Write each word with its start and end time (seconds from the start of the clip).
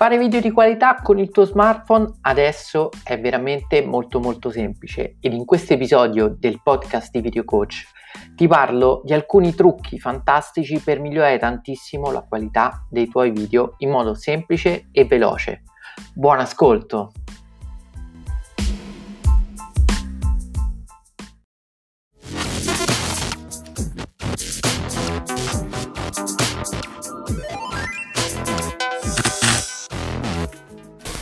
Fare 0.00 0.16
video 0.16 0.40
di 0.40 0.50
qualità 0.50 0.94
con 1.02 1.18
il 1.18 1.30
tuo 1.30 1.44
smartphone 1.44 2.10
adesso 2.22 2.88
è 3.04 3.20
veramente 3.20 3.84
molto 3.84 4.18
molto 4.18 4.48
semplice 4.48 5.16
ed 5.20 5.34
in 5.34 5.44
questo 5.44 5.74
episodio 5.74 6.34
del 6.38 6.62
podcast 6.62 7.10
di 7.10 7.20
Video 7.20 7.44
Coach 7.44 7.84
ti 8.34 8.46
parlo 8.46 9.02
di 9.04 9.12
alcuni 9.12 9.54
trucchi 9.54 9.98
fantastici 9.98 10.80
per 10.80 11.00
migliorare 11.00 11.38
tantissimo 11.38 12.10
la 12.10 12.22
qualità 12.26 12.86
dei 12.88 13.10
tuoi 13.10 13.30
video 13.30 13.74
in 13.80 13.90
modo 13.90 14.14
semplice 14.14 14.88
e 14.90 15.04
veloce. 15.04 15.64
Buon 16.14 16.38
ascolto! 16.38 17.12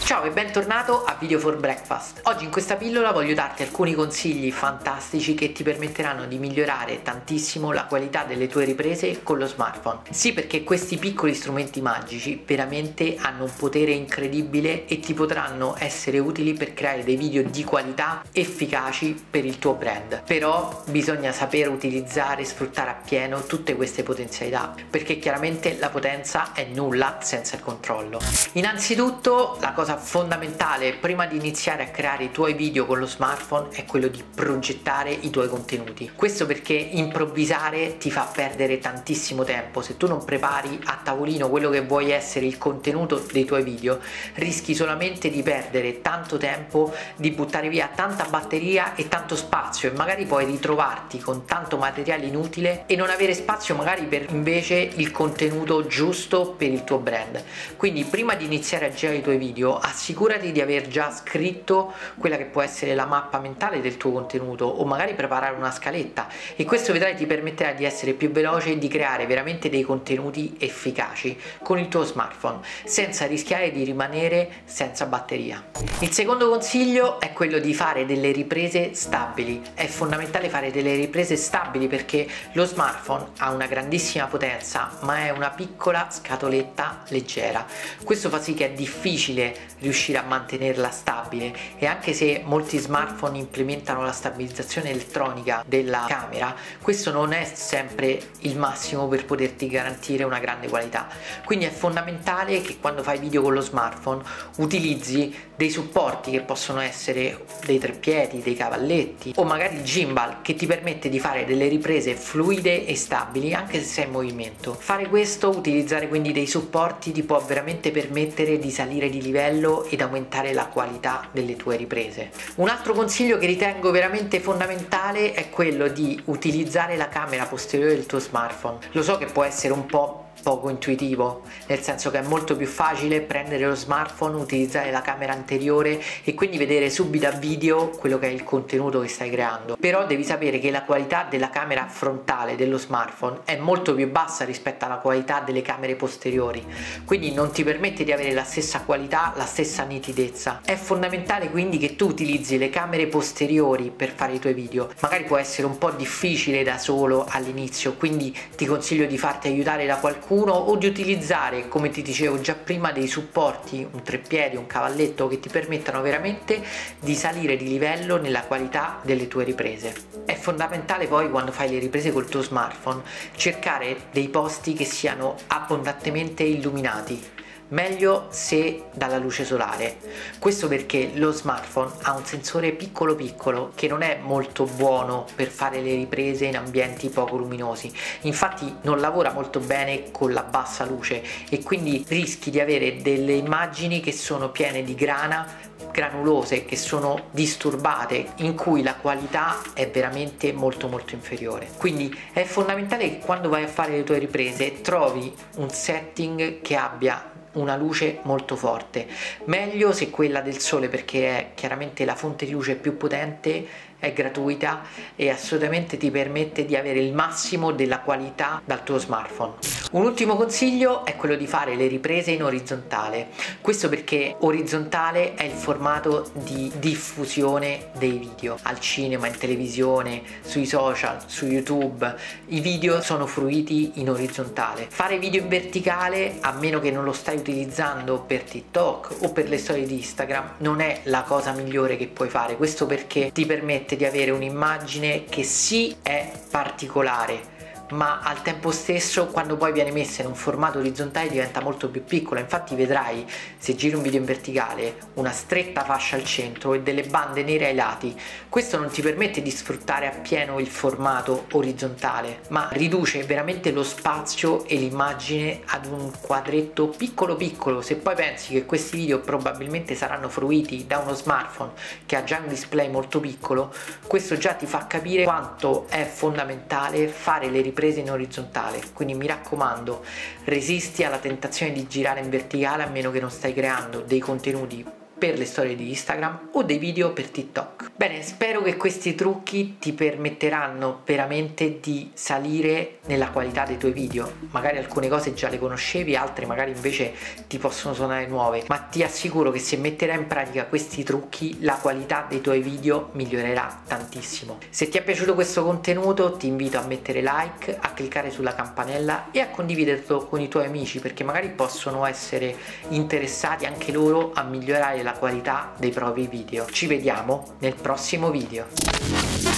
Ciao 0.09 0.23
e 0.23 0.31
bentornato 0.31 1.05
a 1.05 1.17
Video 1.21 1.39
for 1.39 1.59
Breakfast. 1.59 2.23
Oggi 2.23 2.45
in 2.45 2.51
questa 2.51 2.77
pillola 2.77 3.13
voglio 3.13 3.35
darti 3.35 3.63
alcuni 3.63 3.93
consigli 3.93 4.51
fantastici 4.51 5.35
che 5.35 5.53
ti 5.53 5.63
permetteranno 5.63 6.25
di 6.25 6.39
migliorare 6.39 7.03
tantissimo 7.03 7.73
la 7.73 7.85
qualità 7.85 8.25
delle 8.25 8.47
tue 8.47 8.65
riprese 8.65 9.23
con 9.23 9.37
lo 9.37 9.47
smartphone. 9.47 9.99
Sì, 10.09 10.33
perché 10.33 10.65
questi 10.65 10.97
piccoli 10.97 11.35
strumenti 11.35 11.83
magici 11.83 12.43
veramente 12.47 13.17
hanno 13.21 13.45
un 13.45 13.53
potere 13.55 13.91
incredibile 13.91 14.87
e 14.87 14.99
ti 14.99 15.13
potranno 15.13 15.75
essere 15.79 16.19
utili 16.19 16.55
per 16.55 16.73
creare 16.73 17.05
dei 17.05 17.17
video 17.17 17.43
di 17.43 17.63
qualità 17.63 18.23
efficaci 18.33 19.27
per 19.31 19.45
il 19.45 19.59
tuo 19.59 19.75
brand. 19.75 20.23
Però 20.25 20.85
bisogna 20.87 21.33
saper 21.33 21.69
utilizzare 21.69 22.41
e 22.41 22.47
sfruttare 22.47 22.89
appieno 22.89 23.45
tutte 23.45 23.77
queste 23.77 24.05
potenzialità, 24.05 24.73
perché 24.89 25.19
chiaramente 25.19 25.77
la 25.79 25.91
potenza 25.91 26.53
è 26.55 26.65
nulla 26.73 27.19
senza 27.21 27.57
il 27.57 27.63
controllo. 27.63 28.19
Innanzitutto 28.53 29.59
la 29.61 29.73
cosa 29.73 29.97
fondamentale 29.99 30.95
prima 30.95 31.27
di 31.27 31.37
iniziare 31.37 31.83
a 31.83 31.89
creare 31.89 32.25
i 32.25 32.31
tuoi 32.31 32.55
video 32.55 32.87
con 32.87 32.99
lo 32.99 33.07
smartphone 33.07 33.69
è 33.71 33.85
quello 33.85 34.09
di 34.09 34.23
progettare 34.23 35.11
i 35.11 35.31
tuoi 35.31 35.49
contenuti. 35.49 36.13
Questo 36.15 36.47
perché 36.47 36.73
improvvisare 36.73 37.99
ti 37.99 38.11
fa 38.11 38.29
perdere 38.33 38.79
tantissimo 38.79 39.45
tempo. 39.45 39.83
Se 39.83 39.97
tu 39.97 40.07
non 40.07 40.25
prepari 40.25 40.81
a 40.85 40.99
tavolino 41.03 41.49
quello 41.49 41.71
che 41.71 41.83
vuoi 41.83 42.11
essere 42.11 42.47
il 42.47 42.59
contenuto 42.59 43.25
dei 43.33 43.45
tuoi 43.45 43.63
video, 43.63 43.99
rischi 44.35 44.75
solamente 44.75 45.31
di 45.31 45.43
perdere 45.43 46.01
tanto 46.01 46.37
tempo, 46.39 46.95
di 47.17 47.31
buttare 47.31 47.69
via 47.69 47.91
tanta 47.95 48.25
batteria 48.25 48.95
e 48.95 49.09
tanto 49.09 49.37
spazio 49.37 49.91
e 49.91 49.97
magari 49.97 50.25
poi 50.25 50.45
ritrovarti 50.45 51.19
con 51.19 51.45
tanto 51.45 51.77
materiale 51.77 52.27
inutile 52.27 52.85
e 52.87 52.97
non 52.97 53.11
avere 53.11 53.35
spazio 53.35 53.75
magari 53.75 54.05
per 54.05 54.27
invece 54.31 54.77
il 54.77 55.11
contenuto 55.11 55.87
giusto 55.87 56.55
per 56.57 56.71
il 56.71 56.85
tuo 56.85 56.99
brand. 56.99 57.43
Quindi 57.77 58.05
prima 58.05 58.35
di 58.35 58.45
iniziare 58.45 58.87
a 58.87 58.91
girare 58.91 59.19
i 59.19 59.23
tuoi 59.23 59.39
video, 59.39 59.79
assicurati 59.89 60.53
di 60.53 60.61
aver 60.61 60.89
già 60.89 61.11
scritto 61.11 61.93
quella 62.19 62.37
che 62.37 62.45
può 62.45 62.63
essere 62.63 62.95
la 62.95 63.07
mappa 63.07 63.39
mentale 63.39 63.81
del 63.81 63.97
tuo 63.97 64.13
contenuto 64.13 64.67
o 64.67 64.85
magari 64.85 65.15
preparare 65.15 65.57
una 65.57 65.71
scaletta 65.71 66.29
e 66.57 66.65
questo 66.65 66.93
vedrai 66.93 67.17
ti 67.17 67.27
permetterà 67.27 67.73
di 67.73 67.85
essere 67.85 68.13
più 68.13 68.31
veloce 68.31 68.73
e 68.73 68.79
di 68.79 68.89
creare 68.89 69.27
veramente 69.27 69.69
dei 69.69 69.83
contenuti 69.83 70.57
efficaci 70.59 71.39
con 71.63 71.79
il 71.79 71.89
tuo 71.89 72.05
smartphone 72.05 72.61
senza 72.85 73.27
rischiare 73.27 73.71
di 73.71 73.85
rimanere 73.85 74.51
senza 74.65 75.07
batteria. 75.07 75.65
Il 76.01 76.13
secondo 76.13 76.49
consiglio 76.49 77.21
è 77.21 77.33
quello 77.33 77.59
di 77.59 77.75
fare 77.75 78.07
delle 78.07 78.33
riprese 78.33 78.95
stabili. 78.95 79.63
È 79.75 79.87
fondamentale 79.87 80.49
fare 80.49 80.71
delle 80.71 80.95
riprese 80.95 81.37
stabili 81.37 81.87
perché 81.89 82.27
lo 82.53 82.65
smartphone 82.65 83.29
ha 83.39 83.51
una 83.51 83.67
grandissima 83.67 84.27
potenza 84.27 84.91
ma 85.01 85.25
è 85.25 85.31
una 85.31 85.51
piccola 85.51 86.09
scatoletta 86.11 87.05
leggera. 87.09 87.67
Questo 88.05 88.29
fa 88.29 88.41
sì 88.41 88.55
che 88.55 88.67
è 88.67 88.71
difficile 88.73 89.57
riuscire 89.81 90.19
a 90.19 90.23
mantenerla 90.23 90.91
stabile. 90.91 91.55
E 91.79 91.87
anche 91.87 92.13
se 92.13 92.43
molti 92.45 92.79
smartphone 92.79 93.39
implementano 93.39 94.03
la 94.03 94.13
stabilizzazione 94.13 94.91
elettronica 94.91 95.65
della 95.67 96.05
camera 96.09 96.55
questo 96.81 97.11
non 97.11 97.33
è 97.33 97.45
sempre 97.45 98.21
il 98.41 98.57
massimo 98.57 99.09
per 99.09 99.25
poterti 99.25 99.69
garantire 99.69 100.25
una 100.25 100.39
grande 100.39 100.69
qualità. 100.69 101.09
Quindi 101.45 101.67
è 101.67 101.71
fondamentale 101.71 102.61
che 102.61 102.79
quando 102.81 103.03
fai 103.03 103.19
video 103.19 103.43
con 103.43 103.55
lo 103.55 103.61
smartphone 103.61 104.23
utilizzi 104.57 105.35
dei 105.57 105.71
supporti 105.71 106.31
che 106.31 106.41
possono 106.41 106.81
essere 106.81 107.45
dei 107.65 107.79
treppiedi, 107.79 108.41
dei 108.41 108.55
cavalletti 108.55 109.33
o 109.37 109.45
magari 109.45 109.77
il 109.77 109.83
gimbal 109.83 110.41
che 110.43 110.55
ti 110.55 110.67
permette 110.67 111.09
di 111.09 111.19
fare 111.19 111.45
delle 111.45 111.69
riprese 111.69 112.15
fluide 112.15 112.87
e 112.87 112.95
stabili 112.95 113.53
anche 113.55 113.81
se 113.81 113.85
sei 113.85 114.05
in 114.05 114.13
movimento. 114.13 114.75
Fare 114.75 115.09
questo 115.09 115.49
utilizzare 115.49 116.09
quindi 116.09 116.33
dei 116.33 116.47
supporti 116.47 117.13
ti 117.13 117.23
può 117.23 117.41
veramente 117.41 117.91
permettere 117.91 118.59
di 118.59 118.71
salire 118.71 119.09
di 119.11 119.21
livello 119.21 119.68
livello 119.69 119.85
ed 119.85 120.01
aumentare 120.01 120.53
la 120.53 120.67
qualità 120.67 121.29
delle 121.31 121.57
tue 121.57 121.77
riprese. 121.77 122.31
Un 122.57 122.69
altro 122.69 122.95
consiglio 122.95 123.39
che 123.39 123.47
ritengo 123.47 123.91
veramente 123.91 124.41
fondamentale 124.41 125.33
è 125.33 125.51
quello 125.51 125.89
di 125.89 126.21
utilizzare 126.27 126.97
la 126.97 127.09
camera 127.09 127.45
posteriore 127.45 127.95
del 127.95 128.07
tuo 128.07 128.19
smartphone. 128.19 128.79
Lo 128.93 129.03
so 129.03 129.19
che 129.19 129.27
può 129.27 129.45
essere 129.45 129.73
un 129.73 129.87
po' 129.87 130.28
poco 130.43 130.71
intuitivo, 130.71 131.43
nel 131.67 131.81
senso 131.81 132.11
che 132.11 132.19
è 132.19 132.23
molto 132.23 132.57
più 132.57 132.67
facile 132.67 133.21
prendere 133.21 133.67
lo 133.67 133.75
smartphone, 133.75 134.37
utilizzare 134.37 134.91
la 134.91 135.03
camera 135.03 135.33
anteriore 135.33 136.01
e 136.25 136.35
quindi 136.35 136.59
vedere 136.59 136.91
subito 136.91 137.27
a 137.27 137.33
video 137.33 137.89
quello 137.91 138.19
che 138.19 138.29
è 138.29 138.31
il 138.31 138.45
contenuto 138.45 139.01
che 139.01 139.09
stai 139.09 139.31
creando. 139.31 139.77
Però 139.79 140.07
devi 140.07 140.25
sapere 140.25 140.59
che 140.59 140.71
la 140.71 140.85
qualità 140.85 141.27
della 141.29 141.51
camera 141.51 141.87
frontale 141.89 142.57
dello 142.57 142.79
smartphone 142.79 143.41
è 143.45 143.57
molto 143.57 143.95
più 143.95 144.11
bassa 144.11 144.45
rispetto 144.45 144.85
alla 144.85 144.97
qualità 144.97 145.41
delle 145.41 145.63
camere 145.63 145.97
posteriori, 145.97 146.65
quindi 147.05 147.33
non 147.33 147.51
ti 147.51 147.65
permette 147.65 148.05
di 148.05 148.13
avere 148.13 148.33
la 148.33 148.45
stessa 148.45 148.83
qualità, 148.83 149.33
la 149.37 149.47
stessa 149.47 149.83
nitidezza. 149.85 150.61
È 150.65 150.77
fondamentale 150.77 151.51
quindi 151.51 151.79
che 151.79 151.97
tu 151.97 152.07
utilizzi 152.07 152.59
le 152.59 152.71
camere 152.71 153.07
posteriori 153.07 153.91
per 153.95 154.13
fare 154.15 154.35
i 154.35 154.39
tuoi 154.39 154.55
video. 154.55 154.91
Magari 155.01 155.25
può 155.25 155.37
essere 155.37 155.67
un 155.67 155.79
po' 155.79 155.91
difficile 155.91 156.63
da 156.63 156.79
solo 156.79 157.27
all'inizio, 157.29 157.95
quindi 157.95 158.37
ti 158.57 158.67
consiglio 158.67 159.07
di 159.07 159.19
farti 159.19 159.49
aiutare 159.49 159.87
da 159.87 159.97
qualcuno 159.97 160.27
qualcuno 160.29 160.53
o 160.53 160.77
di 160.77 160.87
utilizzare, 160.87 161.69
come 161.69 161.89
ti 161.89 162.03
dicevo 162.03 162.39
già 162.39 162.55
prima, 162.55 162.93
dei 162.93 163.07
supporti, 163.07 163.87
un 163.91 164.03
treppiedi, 164.03 164.57
un 164.57 164.67
cavalletto 164.67 165.27
che 165.27 165.41
ti 165.41 165.49
permettano 165.49 166.03
veramente 166.03 166.63
di 167.01 167.15
salire 167.15 167.57
di 167.57 167.67
livello 167.67 168.21
nella 168.21 168.43
qualità 168.43 169.01
delle 169.03 169.27
tue 169.27 169.45
riprese. 169.45 169.95
È 170.27 170.35
fondamentale 170.35 171.07
poi 171.07 171.31
quando 171.31 171.51
fai 171.51 171.71
le 171.71 171.79
riprese 171.79 172.13
col 172.13 172.29
tuo 172.29 172.43
smartphone 172.43 173.03
cercare 173.37 173.97
dei 174.13 174.29
posti 174.29 174.75
che 174.75 174.85
siano 174.85 175.35
abbondantemente 175.47 176.43
illuminati 176.43 177.37
meglio 177.69 178.27
se 178.31 178.85
dalla 178.93 179.19
luce 179.19 179.45
solare. 179.45 179.97
Questo 180.39 180.69
perché 180.69 181.11
lo 181.15 181.33
smartphone 181.33 181.93
ha 182.03 182.17
un 182.17 182.25
sensore 182.25 182.73
piccolo 182.73 183.15
piccolo 183.15 183.73
che 183.75 183.89
non 183.89 184.03
è 184.03 184.19
molto 184.23 184.65
buono 184.65 185.27
per 185.35 185.49
fare 185.49 185.81
le 185.81 185.95
riprese 185.95 186.47
in 186.47 186.57
ambienti 186.57 187.09
poco 187.09 187.37
luminosi. 187.37 187.93
Infatti 188.23 188.77
non 188.83 189.01
lavora 189.01 189.33
molto 189.33 189.61
bene 189.61 190.11
con 190.11 190.33
la 190.33 190.43
bassa 190.43 190.85
luce 190.85 191.23
e 191.49 191.63
quindi 191.63 192.05
rischi 192.09 192.51
di 192.51 192.61
avere 192.61 193.03
delle 193.03 193.33
immagini 193.33 194.01
che 194.01 194.13
sono 194.13 194.51
piene 194.51 194.83
di 194.83 194.95
grana 194.95 195.67
granulose 195.91 196.65
che 196.65 196.77
sono 196.77 197.29
disturbate 197.31 198.33
in 198.37 198.55
cui 198.55 198.83
la 198.83 198.95
qualità 198.95 199.61
è 199.73 199.89
veramente 199.91 200.53
molto 200.53 200.87
molto 200.87 201.15
inferiore 201.15 201.69
quindi 201.77 202.15
è 202.33 202.45
fondamentale 202.45 203.09
che 203.09 203.19
quando 203.19 203.49
vai 203.49 203.65
a 203.65 203.69
fare 203.69 203.93
le 203.93 204.05
tue 204.05 204.19
riprese 204.19 204.81
trovi 204.81 205.33
un 205.57 205.71
setting 205.71 206.61
che 206.61 206.77
abbia 206.77 207.38
una 207.59 207.77
luce 207.77 208.21
molto 208.23 208.57
forte. 208.57 209.07
Meglio 209.45 209.93
se 209.93 210.11
quella 210.11 210.41
del 210.41 210.59
sole 210.59 210.89
perché 210.89 211.29
è 211.29 211.51
chiaramente 211.55 212.05
la 212.05 212.15
fonte 212.15 212.47
di 212.47 212.53
luce 212.53 212.77
più 212.77 212.97
potente 212.97 213.67
è 213.99 214.13
gratuita 214.13 214.83
e 215.17 215.31
assolutamente 215.31 215.97
ti 215.97 216.11
permette 216.11 216.65
di 216.65 216.77
avere 216.77 217.01
il 217.01 217.13
massimo 217.13 217.73
della 217.73 218.01
qualità 218.01 218.63
dal 218.65 218.85
tuo 218.85 218.99
smartphone. 218.99 219.55
Un 219.93 220.05
ultimo 220.05 220.37
consiglio 220.37 221.05
è 221.05 221.17
quello 221.17 221.35
di 221.35 221.47
fare 221.47 221.75
le 221.75 221.87
riprese 221.87 222.31
in 222.31 222.43
orizzontale, 222.43 223.29
questo 223.61 223.89
perché 223.89 224.37
orizzontale 224.41 225.35
è 225.35 225.45
il 225.45 225.53
formato 225.53 226.31
di 226.35 226.71
diffusione 226.79 227.91
dei 227.99 228.19
video 228.19 228.59
al 228.63 228.79
cinema, 228.81 229.27
in 229.27 229.37
televisione, 229.37 230.23
sui 230.43 230.67
social, 230.67 231.23
su 231.27 231.47
YouTube, 231.47 232.15
i 232.49 232.61
video 232.61 233.01
sono 233.01 233.27
fruiti 233.27 233.93
in 233.95 234.11
orizzontale. 234.11 234.87
Fare 234.91 235.19
video 235.19 235.43
in 235.43 235.49
verticale, 235.49 236.37
a 236.41 236.53
meno 236.53 236.81
che 236.81 236.91
non 236.91 237.05
lo 237.05 237.13
stai 237.13 237.37
utilizzando 237.37 238.21
per 238.21 238.43
TikTok 238.43 239.17
o 239.23 239.33
per 239.33 239.49
le 239.49 239.59
storie 239.59 239.87
di 239.87 239.95
Instagram, 239.95 240.55
non 240.59 240.81
è 240.81 241.01
la 241.05 241.23
cosa 241.23 241.53
migliore 241.53 241.97
che 241.97 242.07
puoi 242.07 242.29
fare, 242.29 242.57
questo 242.57 242.87
perché 242.87 243.31
ti 243.33 243.47
permette 243.47 243.88
permette 243.89 243.97
di 243.97 244.05
avere 244.05 244.31
un'immagine 244.33 245.25
che 245.25 245.43
sì 245.43 245.97
è 246.03 246.31
particolare 246.51 247.57
ma 247.91 248.21
al 248.21 248.43
tempo 248.43 248.71
stesso 248.71 249.27
quando 249.27 249.57
poi 249.57 249.73
viene 249.73 249.91
messa 249.91 250.23
in 250.23 250.29
un 250.29 250.35
formato 250.35 250.79
orizzontale 250.79 251.29
diventa 251.29 251.61
molto 251.61 251.89
più 251.89 252.05
piccola. 252.05 252.41
Infatti 252.41 252.75
vedrai 252.75 253.27
se 253.57 253.75
giri 253.75 253.95
un 253.95 254.03
video 254.03 254.21
in 254.21 254.27
verticale 254.27 254.97
una 255.15 255.33
stretta 255.33 255.85
fascia 255.85 256.17
al 256.17 256.25
centro 256.25 256.75
e 256.75 256.83
delle 256.83 257.03
bande 257.03 257.43
nere 257.43 257.67
ai 257.67 257.75
lati. 257.75 258.19
Questo 258.49 258.79
non 258.79 258.91
ti 258.91 259.03
permette 259.03 259.43
di 259.43 259.51
sfruttare 259.51 260.07
appieno 260.07 260.59
il 260.59 260.67
formato 260.67 261.47
orizzontale, 261.53 262.41
ma 262.49 262.69
riduce 262.73 263.23
veramente 263.25 263.71
lo 263.71 263.83
spazio 263.83 264.65
e 264.67 264.77
l'immagine 264.77 265.61
ad 265.67 265.87
un 265.87 266.11
quadretto 266.21 266.89
piccolo 266.89 267.37
piccolo. 267.37 267.81
Se 267.81 267.97
poi 267.97 268.15
pensi 268.15 268.53
che 268.53 268.65
questi 268.65 268.97
video 268.97 269.21
probabilmente 269.21 269.95
saranno 269.95 270.29
fruiti 270.29 270.87
da 270.87 270.99
uno 270.99 271.15
smartphone 271.15 271.73
che 272.07 272.17
ha 272.17 272.25
già 272.25 272.39
un 272.39 272.49
display 272.49 272.91
molto 272.91 273.21
piccolo, 273.21 273.73
questo 274.07 274.37
già 274.37 274.53
ti 274.53 274.67
fa 274.67 274.87
capire 274.87 275.25
quanto 275.25 275.87
è 275.89 276.05
fondamentale 276.05 277.09
fare 277.09 277.49
le 277.49 277.61
riprese 277.61 277.77
in 277.87 278.11
orizzontale. 278.11 278.81
Quindi 278.93 279.15
mi 279.15 279.27
raccomando, 279.27 280.05
resisti 280.45 281.05
alla 281.05 281.19
tentazione 281.19 281.73
di 281.73 281.87
girare 281.87 282.21
in 282.21 282.31
verticale 282.31 282.83
a 282.83 282.89
meno 282.89 283.11
che 283.11 283.21
non 283.21 283.31
stai 283.31 283.55
creando 283.55 284.01
dei 284.01 284.19
contenuti 284.19 284.98
per 285.19 285.37
le 285.37 285.45
storie 285.45 285.75
di 285.75 285.89
Instagram 285.89 286.51
o 286.53 286.63
dei 286.63 286.79
video 286.79 287.13
per 287.13 287.29
TikTok. 287.29 287.91
Bene, 287.97 288.23
spero 288.23 288.63
che 288.63 288.77
questi 288.77 289.17
trucchi 289.17 289.77
ti 289.79 289.93
permetteranno 289.93 291.03
veramente 291.05 291.81
di 291.81 292.11
salire 292.15 292.99
nella 293.07 293.31
qualità 293.31 293.65
dei 293.65 293.77
tuoi 293.77 293.93
video. 293.93 294.33
Magari 294.51 294.79
alcune 294.79 295.09
cose 295.09 295.35
già 295.35 295.49
le 295.49 295.59
conoscevi, 295.59 296.15
altre 296.15 296.47
magari 296.47 296.71
invece 296.71 297.13
ti 297.49 297.59
possono 297.59 297.95
suonare 297.95 298.27
nuove, 298.27 298.65
ma 298.69 298.79
ti 298.79 299.03
assicuro 299.03 299.51
che 299.51 299.59
se 299.59 299.77
metterai 299.77 300.17
in 300.17 300.27
pratica 300.29 300.67
questi 300.67 301.03
trucchi 301.03 301.59
la 301.63 301.75
qualità 301.75 302.25
dei 302.29 302.41
tuoi 302.41 302.61
video 302.61 303.11
migliorerà 303.13 303.83
tantissimo. 303.87 304.59
Se 304.71 304.89
ti 304.89 304.97
è 304.97 305.03
piaciuto 305.03 305.35
questo 305.35 305.65
contenuto 305.65 306.37
ti 306.37 306.47
invito 306.47 306.79
a 306.79 306.83
mettere 306.83 307.21
like, 307.21 307.77
a 307.81 307.91
cliccare 307.91 308.31
sulla 308.31 308.55
campanella 308.55 309.31
e 309.33 309.41
a 309.41 309.49
condividerlo 309.49 310.27
con 310.27 310.41
i 310.41 310.49
tuoi 310.49 310.67
amici 310.67 311.01
perché 311.01 311.25
magari 311.25 311.49
possono 311.49 312.07
essere 312.07 312.55
interessati 312.91 313.67
anche 313.67 313.91
loro 313.91 314.31
a 314.35 314.43
migliorare 314.45 315.03
la 315.03 315.08
la 315.09 315.13
qualità 315.13 315.73
dei 315.79 315.91
propri 315.91 316.27
video. 316.27 316.67
Ci 316.67 316.87
vediamo 316.87 317.55
nel 317.61 317.75
prossimo 317.75 318.31
video. 318.31 319.58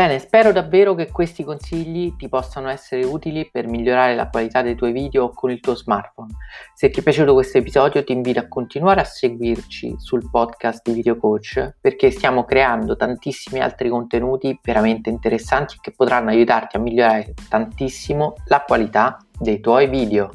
Bene, 0.00 0.18
spero 0.18 0.50
davvero 0.50 0.94
che 0.94 1.10
questi 1.10 1.44
consigli 1.44 2.16
ti 2.16 2.30
possano 2.30 2.70
essere 2.70 3.04
utili 3.04 3.50
per 3.50 3.66
migliorare 3.66 4.14
la 4.14 4.30
qualità 4.30 4.62
dei 4.62 4.74
tuoi 4.74 4.92
video 4.92 5.28
con 5.28 5.50
il 5.50 5.60
tuo 5.60 5.74
smartphone. 5.74 6.32
Se 6.72 6.88
ti 6.88 7.00
è 7.00 7.02
piaciuto 7.02 7.34
questo 7.34 7.58
episodio 7.58 8.02
ti 8.02 8.12
invito 8.12 8.40
a 8.40 8.48
continuare 8.48 9.02
a 9.02 9.04
seguirci 9.04 9.96
sul 9.98 10.30
podcast 10.30 10.80
di 10.82 10.94
Video 10.94 11.18
Coach 11.18 11.74
perché 11.78 12.10
stiamo 12.10 12.44
creando 12.44 12.96
tantissimi 12.96 13.60
altri 13.60 13.90
contenuti 13.90 14.58
veramente 14.62 15.10
interessanti 15.10 15.76
che 15.82 15.92
potranno 15.94 16.30
aiutarti 16.30 16.78
a 16.78 16.80
migliorare 16.80 17.34
tantissimo 17.50 18.36
la 18.46 18.64
qualità 18.66 19.18
dei 19.38 19.60
tuoi 19.60 19.86
video. 19.86 20.30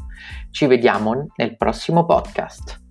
Ci 0.51 0.67
vediamo 0.67 1.25
nel 1.37 1.57
prossimo 1.57 2.05
podcast. 2.05 2.84